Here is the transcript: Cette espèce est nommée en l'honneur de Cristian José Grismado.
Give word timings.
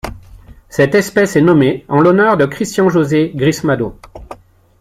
Cette 0.67 0.95
espèce 0.95 1.35
est 1.35 1.41
nommée 1.41 1.85
en 1.87 2.01
l'honneur 2.01 2.35
de 2.35 2.47
Cristian 2.47 2.89
José 2.89 3.33
Grismado. 3.35 3.99